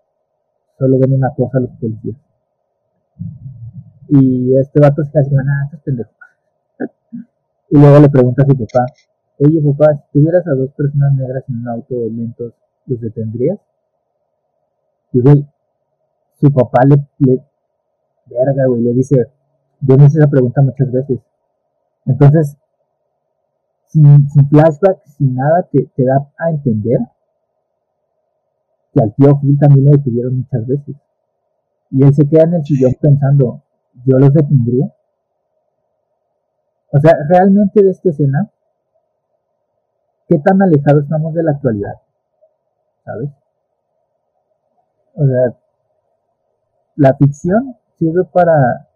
[0.78, 2.16] solo ven una cosa a los policías.
[4.12, 6.10] Y este vato se casi nada, estás pendejo.
[7.70, 8.86] y luego le pregunta a su papá,
[9.38, 12.54] oye papá, si tuvieras a dos personas negras en un auto lentos,
[12.86, 13.58] ¿los detendrías?
[15.12, 15.46] Y güey,
[16.40, 17.44] su papá le, le
[18.26, 19.16] verga, güey, le dice,
[19.80, 21.20] yo me hice esa pregunta muchas veces.
[22.06, 22.56] Entonces,
[23.86, 26.98] sin, sin flashback, sin nada, te, te da a entender
[28.92, 30.96] que al tío Phil también lo detuvieron muchas veces.
[31.92, 33.62] Y él se queda en el sillón pensando,
[34.04, 34.92] ¿yo los detendría?
[36.92, 38.50] O sea, realmente de esta escena,
[40.28, 41.94] ¿qué tan alejados estamos de la actualidad?
[43.04, 43.30] ¿Sabes?
[45.14, 45.56] O sea,
[46.96, 48.88] la ficción sirve para,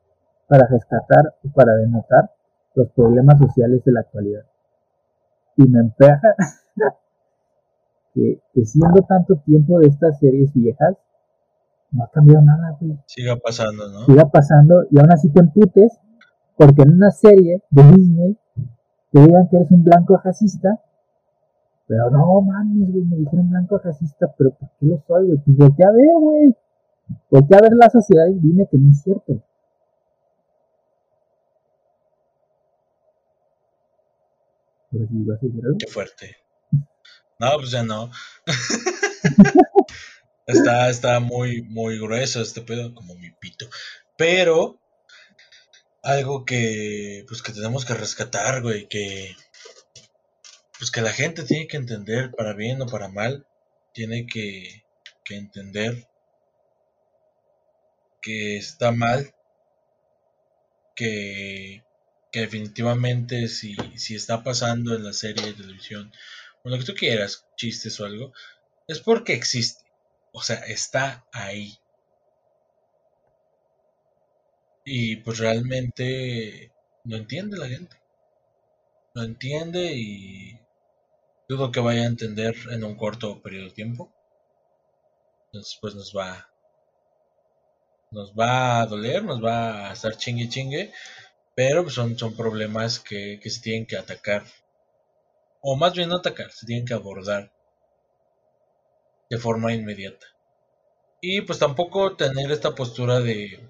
[0.49, 2.31] para rescatar o para denotar
[2.75, 4.45] los problemas sociales de la actualidad.
[5.57, 6.35] Y me empeja
[8.15, 10.97] que, siendo tanto tiempo de estas series viejas,
[11.95, 12.99] no ha cambiado nada, güey.
[13.07, 14.05] Siga pasando, ¿no?
[14.07, 15.99] Siga pasando y aún así te emputes
[16.57, 18.37] porque en una serie de Disney
[19.13, 20.81] te digan que eres un blanco racista.
[21.87, 25.39] Pero no mames, güey, me dijeron blanco racista, pero ¿por qué lo soy, güey?
[25.39, 26.57] Pues voltea a ver, güey.
[27.31, 29.43] Voltea a ver la sociedad y dime que no es cierto.
[34.91, 35.79] Pero si vas a.
[35.79, 36.37] Qué fuerte.
[37.39, 38.11] No, pues ya no.
[40.47, 43.69] está, está muy, muy grueso este pedo, como mi pito.
[44.17, 44.81] Pero
[46.03, 49.35] algo que pues que tenemos que rescatar, güey, que
[50.79, 53.47] pues que la gente tiene que entender para bien o para mal,
[53.93, 54.85] tiene que,
[55.25, 56.07] que entender
[58.21, 59.35] que está mal,
[60.97, 61.83] que,
[62.33, 66.13] que definitivamente si, si está pasando en la serie de televisión
[66.63, 68.33] o lo que tú quieras, chistes o algo,
[68.89, 69.84] es porque existe.
[70.35, 71.79] O sea, está ahí.
[74.85, 76.73] Y pues realmente
[77.05, 77.97] no entiende la gente.
[79.15, 80.59] No entiende y
[81.49, 84.13] dudo que vaya a entender en un corto periodo de tiempo.
[85.47, 86.51] Entonces pues nos va
[88.11, 90.93] nos va a doler, nos va a estar chingue chingue,
[91.55, 94.45] pero pues, son, son problemas que, que se tienen que atacar
[95.61, 97.51] o más bien no atacar, se tienen que abordar
[99.35, 100.27] de forma inmediata.
[101.21, 103.69] Y pues tampoco tener esta postura de,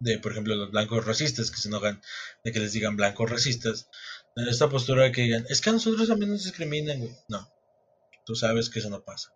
[0.00, 2.00] de por ejemplo, los blancos racistas que se enojan
[2.42, 3.90] de que les digan blancos racistas.
[4.34, 7.14] Tener esta postura de que digan, es que a nosotros también nos discriminan, güey.
[7.28, 7.52] No,
[8.24, 9.34] tú sabes que eso no pasa.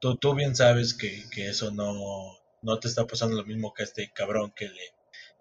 [0.00, 3.84] Tú, tú bien sabes que, que eso no, no te está pasando lo mismo que
[3.84, 4.94] a este cabrón que le,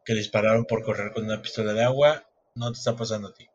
[0.06, 2.30] que le dispararon por correr con una pistola de agua.
[2.56, 3.50] No te está pasando a ti.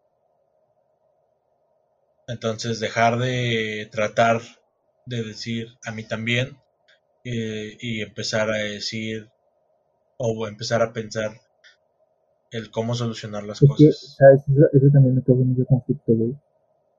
[2.29, 4.43] Entonces dejar de tratar
[5.07, 6.57] de decir a mí también
[7.25, 9.29] eh, y empezar a decir
[10.19, 11.31] o empezar a pensar
[12.51, 14.17] el cómo solucionar las cosas.
[14.19, 14.43] ¿sabes?
[14.73, 16.37] Eso, también me causa mucho conflicto, güey.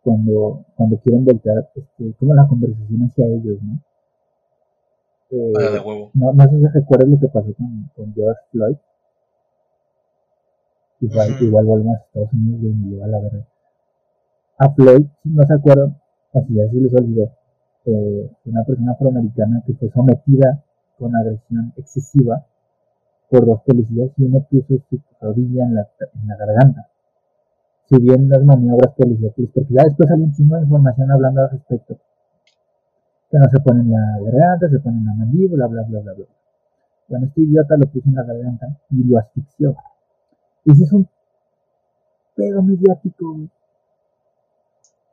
[0.01, 3.83] Cuando, cuando quieren voltear este, como la conversación hacia ellos, ¿no?
[5.29, 6.11] Eh, de huevo.
[6.13, 8.77] No, no sé si recuerdas lo que pasó con, con George Floyd.
[11.01, 13.47] Igual, igual volvemos a Estados Unidos y me lleva la verdad
[14.57, 15.97] a Floyd, si no se acuerdan,
[16.33, 17.31] o si ya se les olvidó,
[17.88, 20.63] eh, una persona afroamericana que fue sometida
[21.00, 22.45] con agresión excesiva
[23.30, 26.88] por dos policías y uno puso su rodilla en la, en la garganta.
[27.89, 31.52] Si bien las maniobras policiales, porque ya después salió un chingo de información hablando al
[31.52, 31.97] respecto,
[33.32, 36.13] que no se pone en la garganta, se pone en la mandíbula, bla, bla, bla,
[36.13, 36.26] bla.
[37.08, 39.76] Bueno, este idiota lo puso en la garganta y lo asfixió.
[40.65, 41.08] Ese es un
[42.36, 43.47] pedo mediático,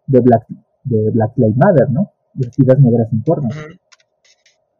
[0.07, 0.47] de Black,
[0.85, 2.14] de Black Lives Matter, ¿no?
[2.35, 3.51] De vidas negras importan.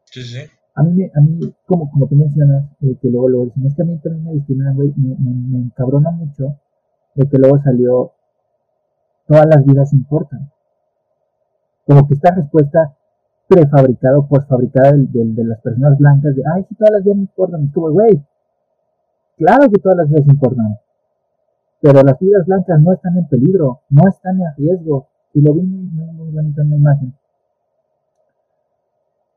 [0.05, 0.39] Sí, sí.
[0.75, 3.81] A mí, a mí como, como tú mencionas, eh, que luego lo dicen, es que
[3.81, 6.59] a mí también me discriminan, güey, me, me, encabrona mucho
[7.15, 8.11] de que luego salió
[9.25, 10.51] todas las vidas importan.
[11.85, 12.93] Como que esta respuesta
[13.47, 17.63] prefabricada o postfabricada de, de, las personas blancas de, ay, sí, todas las vidas importan.
[17.63, 18.21] Es como, güey,
[19.37, 20.77] claro que todas las vidas importan.
[21.81, 25.07] Pero las vidas blancas no están en peligro, no están en riesgo.
[25.33, 27.13] Y lo vi muy, muy, muy bonito en la imagen.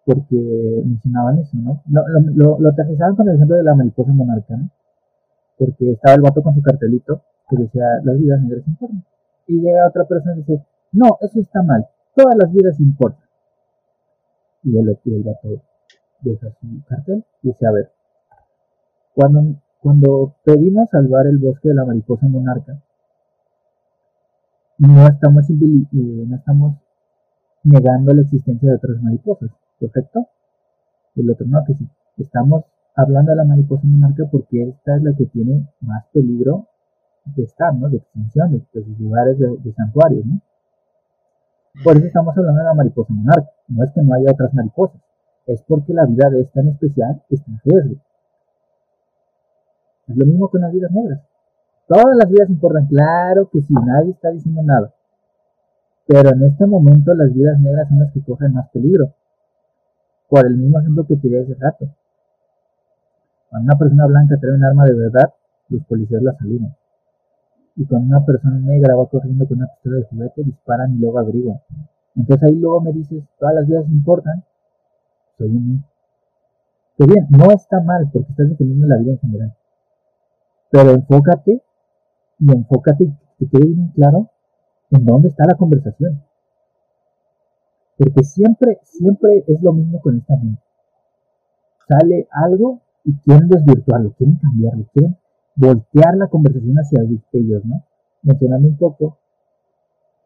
[0.09, 1.83] Porque mencionaban eso, ¿no?
[1.90, 2.03] Lo,
[2.35, 4.71] lo, lo, aterrizaban con el ejemplo de la mariposa monarca, ¿no?
[5.59, 9.05] Porque estaba el vato con su cartelito que decía, las vidas negras importan.
[9.49, 13.29] Y llega otra persona y dice, no, eso está mal, todas las vidas importan.
[14.62, 15.62] Y el, y el vato
[16.23, 17.90] deja su cartel y dice, a ver,
[19.14, 22.81] cuando, cuando pedimos salvar el bosque de la mariposa monarca,
[24.79, 25.55] no estamos, eh,
[25.92, 26.77] no estamos
[27.62, 30.28] negando la existencia de otras mariposas, ¿correcto?
[31.16, 31.88] El otro no, que sí.
[32.18, 32.64] Estamos
[32.94, 36.66] hablando de la mariposa monarca porque esta es la que tiene más peligro
[37.24, 37.88] de estar, ¿no?
[37.88, 40.40] De extinción, de, sus lugares de, santuario, ¿no?
[41.84, 43.50] Por eso estamos hablando de la mariposa monarca.
[43.68, 45.00] No es que no haya otras mariposas,
[45.46, 48.02] es porque la vida de esta en especial está en riesgo.
[50.08, 51.20] Es lo mismo con las vidas negras.
[51.86, 54.92] Todas las vidas importan, claro que sí, nadie está diciendo nada.
[56.06, 59.14] Pero en este momento las vidas negras son las que cogen más peligro.
[60.28, 61.86] Por el mismo ejemplo que di hace rato.
[63.48, 65.32] Cuando una persona blanca trae un arma de verdad,
[65.70, 66.76] los policías la saludan.
[67.76, 71.18] Y cuando una persona negra va corriendo con una pistola de juguete, disparan y luego
[71.18, 71.60] averiguan.
[72.14, 74.44] Entonces ahí luego me dices, todas las vidas importan.
[75.38, 75.80] Soy mí.
[76.98, 79.54] Que bien, no está mal porque estás defendiendo la vida en general.
[80.70, 81.62] Pero enfócate
[82.40, 84.28] y enfócate y que quede bien claro
[84.90, 86.22] en dónde está la conversación.
[87.98, 90.62] Porque siempre, siempre es lo mismo con esta gente.
[91.88, 95.16] Sale algo y quieren desvirtuarlo, quieren cambiarlo, quieren
[95.56, 97.84] voltear la conversación hacia ellos, ¿no?
[98.22, 99.18] Mencionando un poco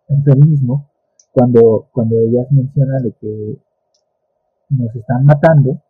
[0.08, 0.90] el feminismo,
[1.32, 3.58] cuando, cuando ellas mencionan de que
[4.68, 5.80] nos están matando,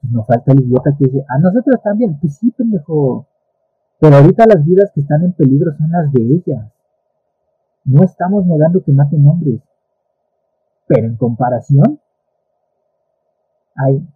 [0.00, 3.26] pues nos falta el idiota que dice, a nosotros también, pues sí, pendejo,
[4.00, 6.72] pero ahorita las vidas que están en peligro son las de ellas.
[7.84, 9.60] No estamos negando que maten hombres,
[10.86, 12.00] pero en comparación,
[13.76, 14.06] hay,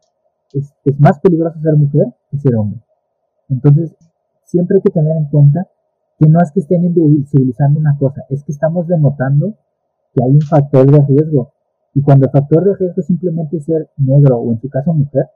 [0.53, 2.81] es, más peligroso ser mujer que ser hombre.
[3.49, 3.97] Entonces,
[4.45, 5.67] siempre hay que tener en cuenta
[6.19, 9.55] que no es que estén invisibilizando una cosa, es que estamos denotando
[10.13, 11.53] que hay un factor de riesgo.
[11.95, 15.27] Y cuando el factor de riesgo es simplemente ser negro o en su caso mujer,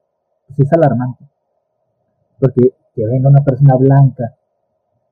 [0.47, 1.25] pues es alarmante.
[2.39, 4.37] Porque que venga una persona blanca,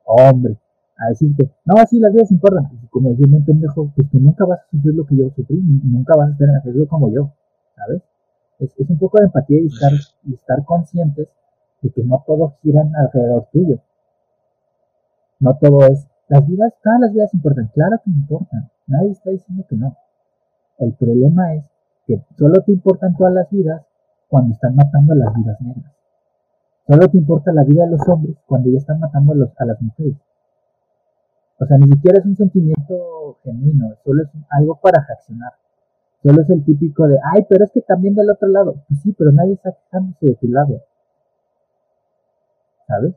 [0.04, 0.58] hombre,
[0.98, 2.68] a decirte, no, así las vidas importan.
[2.90, 6.14] Como dije, me pendejo, pues tú nunca vas a sufrir lo que yo sufrí, nunca
[6.16, 7.32] vas a estar en riesgo como yo,
[7.76, 8.02] ¿sabes?
[8.58, 9.92] Es, es un poco de empatía y estar,
[10.24, 11.28] y estar conscientes
[11.82, 13.78] de que no todos giran alrededor tuyo.
[15.40, 19.64] No todo es, las vidas, todas las vidas importan, claro que importan, nadie está diciendo
[19.68, 19.96] que no.
[20.78, 21.64] El problema es
[22.06, 23.82] que solo te importan todas las vidas
[24.28, 25.92] cuando están matando a las vidas negras.
[26.86, 29.64] Solo te importa la vida de los hombres cuando ya están matando a, los, a
[29.64, 30.16] las mujeres.
[31.60, 35.52] O sea, ni siquiera es un sentimiento genuino, solo es algo para reaccionar.
[36.22, 38.84] Solo es el típico de, ay, pero es que también del otro lado.
[38.88, 40.84] Pues sí, pero nadie está quejándose de tu lado.
[42.86, 43.14] ¿Sabes?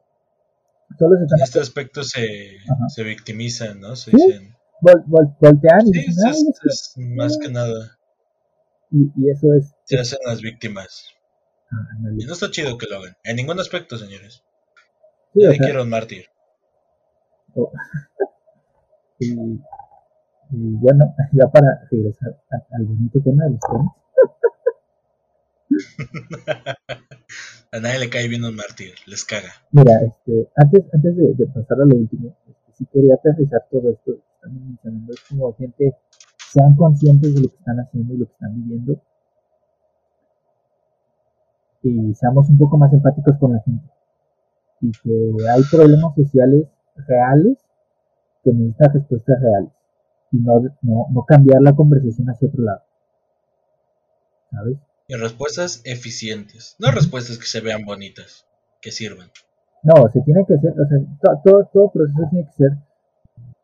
[0.97, 2.57] Solo se en este aspecto se,
[2.89, 3.95] se victimizan, ¿no?
[3.95, 4.55] Se dicen.
[4.81, 7.97] voltean y dicen, es, más que nada.
[8.91, 9.73] Y, y, eso es.
[9.85, 11.05] Se hacen las víctimas.
[11.71, 13.15] Ah, y no está chido que lo hagan.
[13.23, 14.43] En ningún aspecto, señores.
[15.33, 16.25] Sí, Nadie quiero un mártir.
[17.55, 17.71] Oh.
[19.21, 19.33] y,
[20.51, 22.37] y, bueno, ya para regresar
[22.71, 23.95] al bonito tema de los temas.
[27.73, 29.53] A nadie le cae bien un mártir, les caga.
[29.71, 34.11] Mira, este, antes, antes de, pasar a lo último, este, sí quería aterrizar todo esto
[34.11, 35.13] que estamos mencionando.
[35.13, 35.95] Es como gente
[36.51, 39.01] sean conscientes de lo que están haciendo y lo que están viviendo.
[41.83, 43.85] Y seamos un poco más empáticos con la gente.
[44.81, 46.67] Y que hay problemas sociales
[47.07, 47.57] reales
[48.43, 49.71] que necesitan respuestas reales.
[50.31, 52.81] Y no, no, no cambiar la conversación hacia otro lado.
[54.51, 54.77] ¿Sabes?
[55.07, 58.45] Y respuestas eficientes, no respuestas que se vean bonitas,
[58.81, 59.29] que sirvan.
[59.83, 62.77] No, se tiene que ser, o sea, todo, todo proceso tiene que ser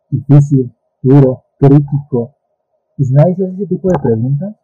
[0.10, 2.36] difícil, duro, crítico.
[2.98, 4.56] Y si nadie se hace ese tipo de preguntas,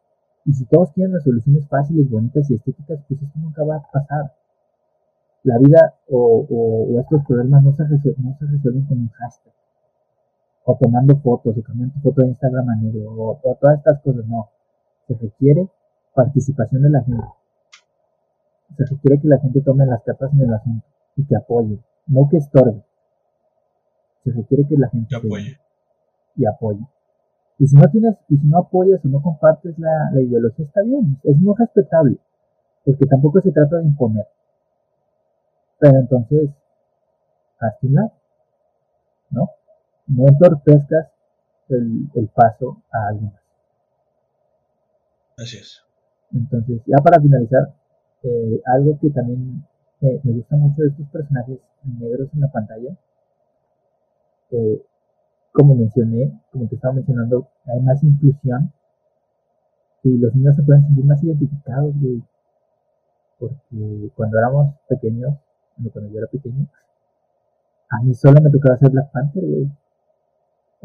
[0.46, 3.92] y si todos tienen las soluciones fáciles, bonitas y estéticas, pues esto nunca va a
[3.92, 4.36] pasar.
[5.44, 9.54] La vida o, o, estos problemas no se, no se resuelven con un hashtag,
[10.66, 14.26] o tomando fotos, o cambiando foto de Instagram a negro, o, o todas estas cosas,
[14.26, 14.50] no.
[15.08, 15.70] Se requiere
[16.14, 17.28] participación de la gente.
[18.78, 22.28] Se requiere que la gente tome las cartas en el asunto y que apoye, no
[22.30, 22.84] que estorbe.
[24.24, 25.60] Se requiere que la gente apoye.
[26.36, 26.88] y apoye.
[27.60, 31.20] Y si no tienes, y si no apoyas o no compartes la, ideología, está bien,
[31.24, 32.18] es muy respetable,
[32.84, 34.26] porque tampoco se trata de imponer.
[35.80, 36.50] Pero entonces,
[37.60, 38.12] hazte un lado,
[39.30, 39.50] ¿no?
[40.08, 41.08] No entorpezcas
[41.70, 43.42] el, el paso a alguien más.
[45.38, 45.84] Así es.
[46.34, 47.74] Entonces, ya para finalizar,
[48.24, 49.64] eh, algo que también
[50.00, 52.98] me, gusta mucho de estos personajes negros en la pantalla,
[54.52, 54.82] eh,
[55.52, 58.72] como mencioné, como te estaba mencionando, hay más inclusión
[60.04, 62.24] y los niños se pueden sentir más identificados, güey.
[63.40, 65.36] Porque cuando éramos pequeños,
[65.92, 66.68] cuando yo era pequeño,
[67.90, 69.70] a mí solo me tocaba hacer Black Panther, güey.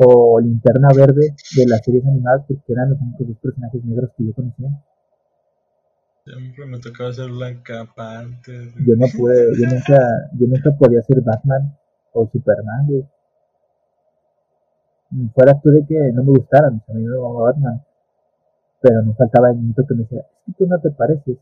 [0.00, 4.26] O Linterna Verde de las series animadas, porque eran los únicos dos personajes negros que
[4.26, 4.68] yo conocía.
[6.24, 8.68] Siempre me tocaba ser Blanca Panther.
[8.86, 9.98] Yo no pude, yo nunca,
[10.34, 11.76] yo nunca podía ser Batman
[12.12, 13.04] o Superman, güey.
[15.34, 17.84] Fuera tú de que no me gustaran, a mí me llamaba Batman.
[18.80, 21.38] Pero no faltaba el niñito que me decía, es que tú no te pareces.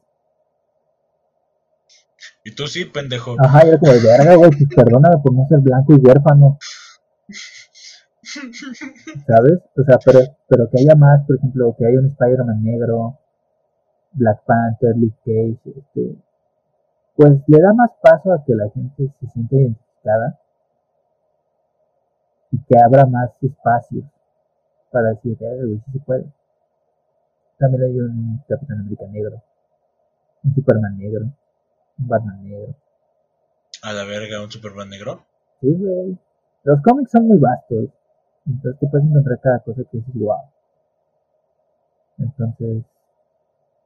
[2.44, 3.34] Y tú sí, pendejo.
[3.38, 6.58] Ajá, y era como de verga, güey, pues perdóname por no ser blanco y huérfano.
[9.26, 9.62] ¿Sabes?
[9.76, 13.18] O sea, pero, pero que haya más, por ejemplo, que haya un Spider-Man negro,
[14.12, 16.16] Black Panther, Luke Cage, este,
[17.14, 20.40] pues le da más paso a que la gente se sienta identificada
[22.50, 24.04] y que abra más espacios
[24.90, 26.24] para decir, eh, güey, sí se puede.
[27.58, 29.42] También hay un Capitán América negro,
[30.42, 31.24] un Superman negro,
[31.98, 32.74] un Batman negro.
[33.82, 35.24] A la verga, un Superman negro.
[35.60, 36.18] Sí, güey.
[36.64, 37.88] Los cómics son muy vastos.
[38.46, 40.36] Entonces te puedes encontrar cada cosa que dices, wow.
[42.18, 42.84] Entonces,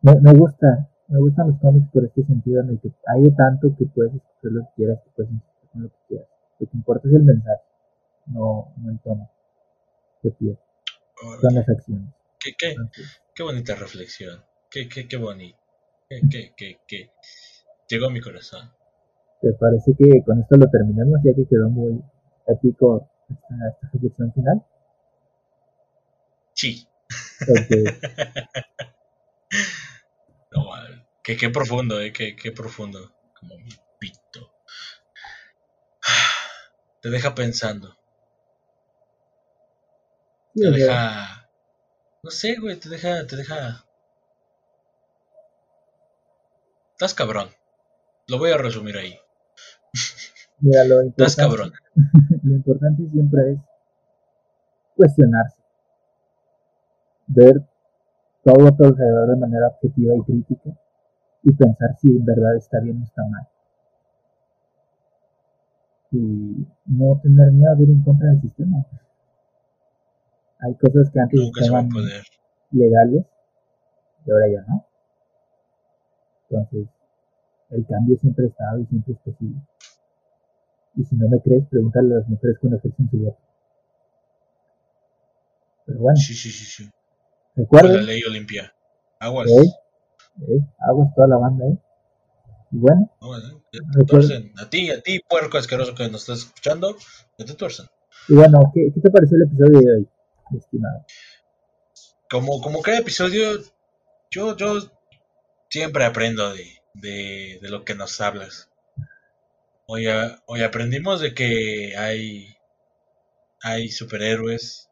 [0.02, 3.30] me, me gusta, me gustan los cómics por este sentido en el que hay de
[3.32, 6.28] tanto que puedes escoger lo que quieras, que puedes escoger con lo que quieras.
[6.58, 7.62] Lo que importa es el mensaje,
[8.26, 9.30] no, no el tono
[10.22, 10.58] que pides.
[11.40, 12.14] Son las acciones.
[12.38, 14.42] ¿Qué, qué, Entonces, qué bonita reflexión.
[14.70, 15.58] Qué, qué, qué bonito.
[16.08, 17.11] Qué, qué, qué, qué.
[17.88, 18.70] Llegó a mi corazón.
[19.40, 22.02] ¿Te parece que con esto lo terminemos ya que quedó muy
[22.46, 24.66] épico esta, esta reflexión final?
[26.54, 26.86] Sí.
[27.46, 27.84] Porque,
[30.52, 30.70] No.
[31.22, 32.12] Qué, qué profundo, eh.
[32.12, 33.12] Qué, qué profundo.
[33.38, 34.52] Como mi pito.
[37.02, 37.96] Te deja pensando.
[40.54, 41.48] Te deja.
[42.22, 42.76] No sé, güey.
[42.76, 43.26] Te deja.
[43.26, 43.84] Te deja.
[46.92, 47.50] Estás cabrón.
[48.26, 49.18] Lo voy a resumir ahí.
[50.58, 51.72] mira, lo Estás cabrón.
[52.43, 53.59] lo importante siempre es
[54.97, 55.62] cuestionarse,
[57.26, 57.62] ver
[58.45, 60.70] todo a tu alrededor de manera objetiva y crítica
[61.43, 63.49] y pensar si en verdad está bien o está mal.
[66.12, 68.84] Y no tener miedo de ir en contra del sistema.
[70.59, 71.88] Hay cosas que antes estaban
[72.72, 73.24] legales
[74.26, 74.84] y ahora ya no.
[76.51, 76.88] Entonces,
[77.70, 79.61] el cambio siempre ha estado y siempre es posible.
[80.97, 83.38] Y si no me crees, pregúntale a las mujeres cuando ejercen su voto.
[85.86, 86.91] Pero bueno, Sí, sí, sí, sí.
[87.68, 88.72] Con la ley Olimpia.
[89.18, 89.51] Aguas.
[89.51, 91.78] Eh, aguas toda la banda, ¿eh?
[92.72, 93.57] Y bueno, Aguas, eh.
[93.72, 94.53] Que te Recuerda- tuercen.
[94.59, 96.97] A ti, a ti, puerco asqueroso que nos estás escuchando.
[97.36, 97.86] Que te tuercen.
[98.28, 100.09] y bueno, ¿qué, qué te pareció el episodio de hoy,
[100.51, 101.05] mi estimado?
[102.30, 103.59] Como, como cada episodio,
[104.30, 104.78] yo, yo
[105.68, 106.64] siempre aprendo de,
[106.95, 108.69] de, de lo que nos hablas.
[109.91, 112.57] Hoy, a- hoy aprendimos de que hay,
[113.62, 114.91] hay superhéroes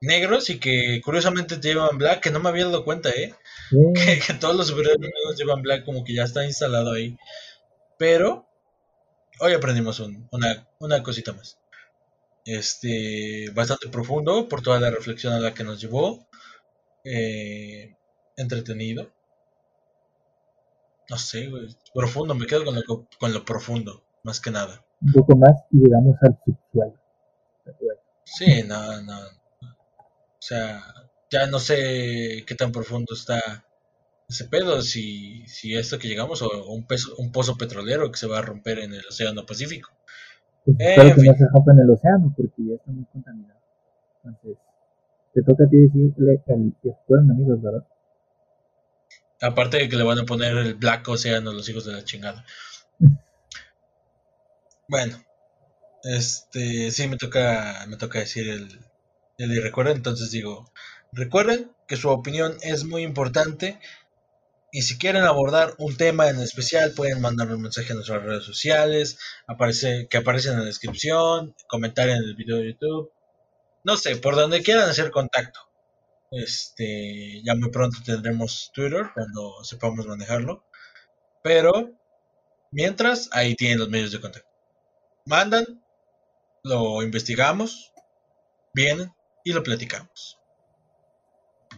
[0.00, 3.34] negros y que curiosamente llevan black, que no me había dado cuenta, ¿eh?
[3.70, 7.16] Sí, que, que todos los superhéroes negros llevan black, como que ya está instalado ahí.
[7.98, 8.48] Pero
[9.40, 11.58] hoy aprendimos un- una, una cosita más.
[12.46, 16.28] Este, bastante profundo por toda la reflexión a la que nos llevó.
[17.04, 17.96] Eh,
[18.36, 19.12] entretenido.
[21.08, 21.68] No sé, güey.
[21.94, 22.82] Profundo, me quedo con lo,
[23.18, 24.84] con lo profundo, más que nada.
[25.00, 26.94] un poco más y llegamos al subsuelo.
[28.24, 29.18] Sí, no, no.
[29.18, 30.82] O sea,
[31.30, 33.40] ya no sé qué tan profundo está
[34.28, 38.26] ese pedo, si, si esto que llegamos o un, peso, un pozo petrolero que se
[38.26, 39.90] va a romper en el Océano Pacífico.
[40.64, 43.60] pues Eh, espero que no se rompa en el océano porque ya está muy contaminado.
[44.24, 44.58] Entonces,
[45.32, 47.86] te toca a ti decirle el, que fueron amigos, ¿verdad?
[49.40, 52.04] Aparte de que le van a poner el Black Océano a los hijos de la
[52.04, 52.44] chingada.
[54.88, 55.22] Bueno,
[56.04, 58.80] este sí me toca, me toca decir el,
[59.38, 60.72] el entonces digo,
[61.12, 63.80] recuerden que su opinión es muy importante
[64.72, 68.44] y si quieren abordar un tema en especial pueden mandar un mensaje a nuestras redes
[68.44, 73.10] sociales, aparece, que aparece en la descripción, comentar en el video de YouTube,
[73.84, 75.60] no sé, por donde quieran hacer contacto.
[76.30, 80.64] Este, ya muy pronto tendremos Twitter cuando sepamos manejarlo,
[81.42, 81.72] pero
[82.72, 84.48] mientras ahí tienen los medios de contacto.
[85.24, 85.64] Mandan,
[86.62, 87.92] lo investigamos,
[88.74, 89.12] vienen
[89.44, 90.40] y lo platicamos.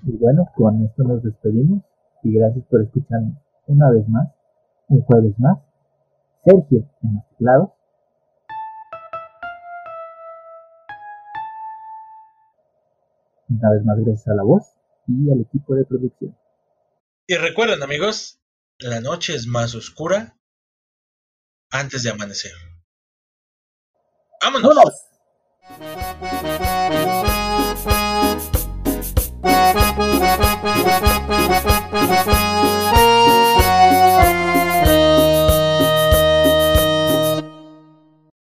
[0.06, 1.82] Y bueno, con esto nos despedimos
[2.22, 3.36] y gracias por escucharnos
[3.66, 4.28] una vez más,
[4.88, 5.58] un jueves más.
[6.44, 7.70] Sergio en los teclados.
[13.48, 14.64] Una vez más gracias a la voz
[15.06, 16.36] y al equipo de producción.
[17.26, 18.40] Y recuerden amigos,
[18.78, 20.38] la noche es más oscura
[21.70, 22.52] antes de amanecer.
[24.42, 25.08] ¡Vámonos!